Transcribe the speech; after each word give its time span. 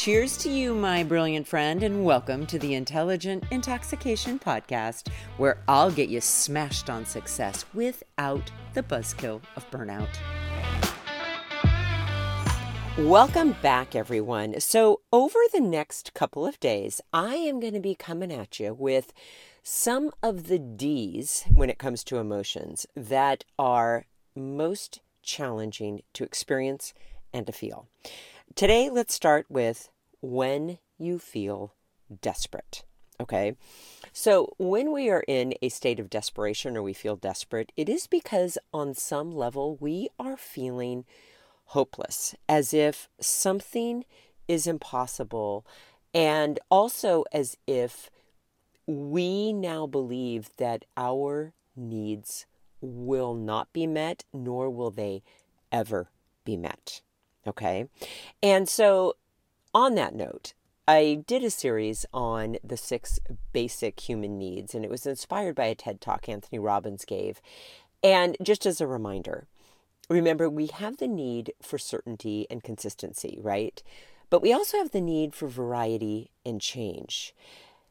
Cheers 0.00 0.38
to 0.38 0.48
you, 0.48 0.74
my 0.74 1.02
brilliant 1.02 1.46
friend, 1.46 1.82
and 1.82 2.06
welcome 2.06 2.46
to 2.46 2.58
the 2.58 2.72
Intelligent 2.72 3.44
Intoxication 3.50 4.38
Podcast, 4.38 5.08
where 5.36 5.58
I'll 5.68 5.90
get 5.90 6.08
you 6.08 6.22
smashed 6.22 6.88
on 6.88 7.04
success 7.04 7.66
without 7.74 8.50
the 8.72 8.82
buzzkill 8.82 9.42
of 9.56 9.70
burnout. 9.70 10.08
Welcome 12.96 13.54
back, 13.60 13.94
everyone. 13.94 14.58
So, 14.60 15.02
over 15.12 15.38
the 15.52 15.60
next 15.60 16.14
couple 16.14 16.46
of 16.46 16.58
days, 16.60 17.02
I 17.12 17.34
am 17.34 17.60
going 17.60 17.74
to 17.74 17.78
be 17.78 17.94
coming 17.94 18.32
at 18.32 18.58
you 18.58 18.72
with 18.72 19.12
some 19.62 20.12
of 20.22 20.46
the 20.46 20.58
D's 20.58 21.44
when 21.52 21.68
it 21.68 21.76
comes 21.76 22.02
to 22.04 22.16
emotions 22.16 22.86
that 22.96 23.44
are 23.58 24.06
most 24.34 25.00
challenging 25.22 26.00
to 26.14 26.24
experience 26.24 26.94
and 27.34 27.46
to 27.46 27.52
feel. 27.52 27.86
Today, 28.56 28.90
let's 28.90 29.14
start 29.14 29.46
with 29.48 29.90
when 30.20 30.78
you 30.98 31.18
feel 31.18 31.74
desperate. 32.20 32.84
Okay. 33.20 33.54
So, 34.12 34.54
when 34.58 34.92
we 34.92 35.08
are 35.08 35.22
in 35.28 35.54
a 35.62 35.68
state 35.68 36.00
of 36.00 36.10
desperation 36.10 36.76
or 36.76 36.82
we 36.82 36.92
feel 36.92 37.16
desperate, 37.16 37.70
it 37.76 37.88
is 37.88 38.06
because 38.06 38.58
on 38.74 38.94
some 38.94 39.30
level 39.30 39.76
we 39.80 40.08
are 40.18 40.36
feeling 40.36 41.04
hopeless, 41.66 42.34
as 42.48 42.74
if 42.74 43.08
something 43.20 44.04
is 44.48 44.66
impossible, 44.66 45.64
and 46.12 46.58
also 46.70 47.24
as 47.32 47.56
if 47.68 48.10
we 48.86 49.52
now 49.52 49.86
believe 49.86 50.50
that 50.56 50.84
our 50.96 51.52
needs 51.76 52.46
will 52.80 53.34
not 53.34 53.72
be 53.72 53.86
met, 53.86 54.24
nor 54.32 54.68
will 54.68 54.90
they 54.90 55.22
ever 55.70 56.10
be 56.44 56.56
met. 56.56 57.00
Okay. 57.46 57.86
And 58.42 58.68
so, 58.68 59.16
on 59.74 59.94
that 59.94 60.14
note, 60.14 60.52
I 60.86 61.22
did 61.26 61.44
a 61.44 61.50
series 61.50 62.04
on 62.12 62.56
the 62.64 62.76
six 62.76 63.20
basic 63.52 64.00
human 64.00 64.38
needs, 64.38 64.74
and 64.74 64.84
it 64.84 64.90
was 64.90 65.06
inspired 65.06 65.54
by 65.54 65.66
a 65.66 65.74
TED 65.74 66.00
talk 66.00 66.28
Anthony 66.28 66.58
Robbins 66.58 67.04
gave. 67.04 67.40
And 68.02 68.36
just 68.42 68.66
as 68.66 68.80
a 68.80 68.86
reminder, 68.86 69.46
remember 70.08 70.50
we 70.50 70.66
have 70.66 70.96
the 70.96 71.06
need 71.06 71.52
for 71.62 71.78
certainty 71.78 72.46
and 72.50 72.62
consistency, 72.62 73.38
right? 73.40 73.82
But 74.30 74.42
we 74.42 74.52
also 74.52 74.78
have 74.78 74.90
the 74.90 75.00
need 75.00 75.34
for 75.34 75.48
variety 75.48 76.30
and 76.44 76.60
change. 76.60 77.34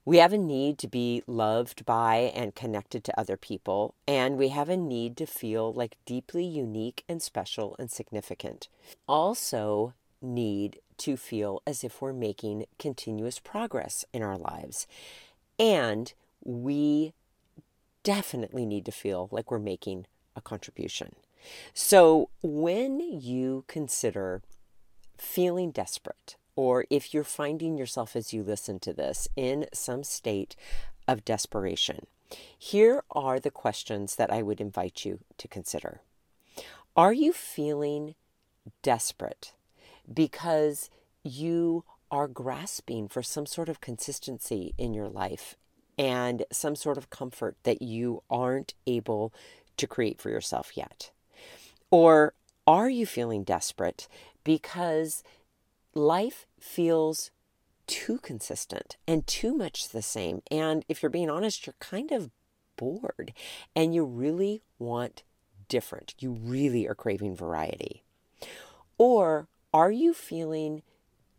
We 0.05 0.17
have 0.17 0.33
a 0.33 0.37
need 0.37 0.77
to 0.79 0.87
be 0.87 1.23
loved 1.27 1.85
by 1.85 2.31
and 2.33 2.55
connected 2.55 3.03
to 3.03 3.19
other 3.19 3.37
people, 3.37 3.93
and 4.07 4.37
we 4.37 4.49
have 4.49 4.69
a 4.69 4.77
need 4.77 5.17
to 5.17 5.25
feel 5.25 5.71
like 5.73 5.97
deeply 6.05 6.45
unique 6.45 7.03
and 7.07 7.21
special 7.21 7.75
and 7.77 7.91
significant. 7.91 8.69
Also, 9.07 9.93
need 10.21 10.79
to 10.97 11.15
feel 11.15 11.61
as 11.65 11.83
if 11.83 12.01
we're 12.01 12.13
making 12.13 12.65
continuous 12.77 13.39
progress 13.39 14.03
in 14.13 14.21
our 14.21 14.37
lives. 14.37 14.87
And 15.57 16.13
we 16.43 17.13
definitely 18.03 18.65
need 18.65 18.85
to 18.85 18.91
feel 18.91 19.29
like 19.31 19.51
we're 19.51 19.59
making 19.59 20.05
a 20.35 20.41
contribution. 20.41 21.15
So, 21.73 22.29
when 22.41 22.99
you 22.99 23.63
consider 23.67 24.41
feeling 25.17 25.71
desperate, 25.71 26.35
or 26.59 26.83
if 26.89 27.13
you're 27.13 27.23
finding 27.23 27.77
yourself 27.77 28.17
as 28.17 28.33
you 28.33 28.43
listen 28.43 28.79
to 28.79 28.91
this 28.91 29.29
in 29.37 29.65
some 29.71 30.03
state 30.03 30.57
of 31.07 31.23
desperation, 31.23 32.05
here 32.57 33.01
are 33.11 33.39
the 33.39 33.49
questions 33.49 34.17
that 34.17 34.29
I 34.29 34.41
would 34.41 34.59
invite 34.59 35.05
you 35.05 35.19
to 35.37 35.47
consider. 35.47 36.01
Are 36.97 37.13
you 37.13 37.31
feeling 37.31 38.15
desperate 38.81 39.53
because 40.13 40.89
you 41.23 41.85
are 42.11 42.27
grasping 42.27 43.07
for 43.07 43.23
some 43.23 43.45
sort 43.45 43.69
of 43.69 43.79
consistency 43.79 44.73
in 44.77 44.93
your 44.93 45.07
life 45.07 45.55
and 45.97 46.43
some 46.51 46.75
sort 46.75 46.97
of 46.97 47.09
comfort 47.09 47.55
that 47.63 47.81
you 47.81 48.21
aren't 48.29 48.73
able 48.85 49.33
to 49.77 49.87
create 49.87 50.19
for 50.19 50.29
yourself 50.29 50.75
yet? 50.75 51.11
Or 51.89 52.33
are 52.67 52.89
you 52.89 53.05
feeling 53.05 53.45
desperate 53.45 54.09
because 54.43 55.23
life 55.93 56.45
feels 56.59 57.31
too 57.87 58.19
consistent 58.19 58.97
and 59.07 59.25
too 59.25 59.53
much 59.55 59.89
the 59.89 60.01
same. 60.01 60.41
And 60.51 60.85
if 60.87 61.01
you're 61.01 61.09
being 61.09 61.29
honest, 61.29 61.65
you're 61.65 61.75
kind 61.79 62.11
of 62.11 62.29
bored 62.77 63.33
and 63.75 63.93
you 63.93 64.05
really 64.05 64.61
want 64.77 65.23
different. 65.67 66.13
You 66.19 66.31
really 66.31 66.87
are 66.87 66.95
craving 66.95 67.35
variety. 67.35 68.03
Or 68.97 69.47
are 69.73 69.91
you 69.91 70.13
feeling 70.13 70.83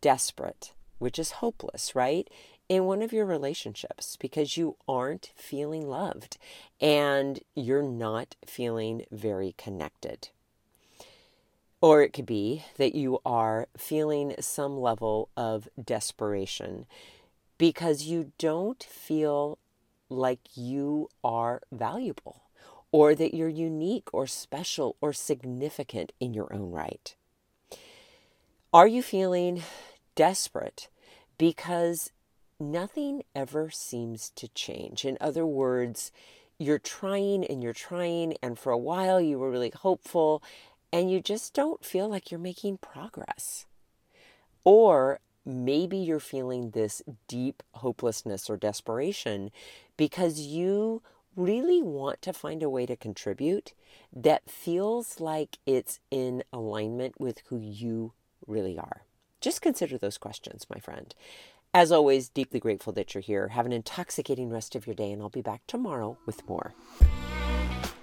desperate, 0.01 0.73
which 0.97 1.17
is 1.17 1.31
hopeless, 1.31 1.95
right? 1.95 2.29
In 2.67 2.85
one 2.85 3.01
of 3.01 3.13
your 3.13 3.25
relationships 3.25 4.17
because 4.19 4.57
you 4.57 4.77
aren't 4.87 5.31
feeling 5.35 5.87
loved 5.87 6.37
and 6.79 7.39
you're 7.53 7.83
not 7.83 8.35
feeling 8.45 9.05
very 9.11 9.53
connected. 9.57 10.29
Or 11.81 12.03
it 12.03 12.13
could 12.13 12.27
be 12.27 12.63
that 12.77 12.93
you 12.93 13.19
are 13.25 13.67
feeling 13.75 14.35
some 14.39 14.77
level 14.77 15.29
of 15.35 15.67
desperation 15.83 16.85
because 17.57 18.03
you 18.03 18.31
don't 18.37 18.83
feel 18.83 19.57
like 20.09 20.39
you 20.55 21.09
are 21.23 21.61
valuable 21.71 22.43
or 22.91 23.15
that 23.15 23.33
you're 23.33 23.49
unique 23.49 24.09
or 24.13 24.27
special 24.27 24.95
or 25.01 25.11
significant 25.11 26.11
in 26.19 26.33
your 26.33 26.53
own 26.53 26.71
right. 26.71 27.15
Are 28.73 28.87
you 28.87 29.01
feeling 29.01 29.63
desperate 30.15 30.87
because 31.37 32.11
nothing 32.59 33.23
ever 33.35 33.69
seems 33.69 34.29
to 34.35 34.47
change? 34.49 35.03
In 35.03 35.17
other 35.19 35.45
words, 35.45 36.11
you're 36.57 36.79
trying 36.79 37.43
and 37.43 37.63
you're 37.63 37.73
trying, 37.73 38.35
and 38.43 38.57
for 38.57 38.71
a 38.71 38.77
while 38.77 39.19
you 39.19 39.39
were 39.39 39.49
really 39.49 39.71
hopeful, 39.75 40.43
and 40.91 41.11
you 41.11 41.21
just 41.21 41.53
don't 41.53 41.83
feel 41.83 42.09
like 42.09 42.31
you're 42.31 42.39
making 42.39 42.77
progress. 42.77 43.65
Or 44.63 45.19
maybe 45.45 45.97
you're 45.97 46.19
feeling 46.19 46.71
this 46.71 47.01
deep 47.27 47.63
hopelessness 47.75 48.49
or 48.49 48.57
desperation 48.57 49.51
because 49.97 50.39
you 50.39 51.01
really 51.35 51.81
want 51.81 52.21
to 52.21 52.33
find 52.33 52.61
a 52.61 52.69
way 52.69 52.85
to 52.85 52.95
contribute 52.95 53.73
that 54.13 54.49
feels 54.49 55.19
like 55.19 55.57
it's 55.65 55.99
in 56.11 56.43
alignment 56.51 57.19
with 57.19 57.41
who 57.47 57.57
you 57.57 58.13
really 58.45 58.77
are. 58.77 59.03
Just 59.39 59.61
consider 59.61 59.97
those 59.97 60.17
questions, 60.17 60.67
my 60.69 60.79
friend. 60.79 61.15
As 61.73 61.91
always, 61.91 62.27
deeply 62.27 62.59
grateful 62.59 62.91
that 62.93 63.13
you're 63.13 63.21
here. 63.21 63.47
Have 63.49 63.65
an 63.65 63.71
intoxicating 63.71 64.49
rest 64.49 64.75
of 64.75 64.85
your 64.85 64.95
day, 64.95 65.11
and 65.11 65.21
I'll 65.21 65.29
be 65.29 65.41
back 65.41 65.61
tomorrow 65.67 66.17
with 66.25 66.47
more. 66.47 66.73